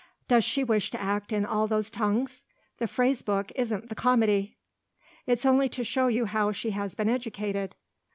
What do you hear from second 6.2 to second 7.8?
how she has been educated."